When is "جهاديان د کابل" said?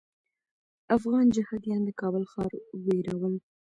1.35-2.23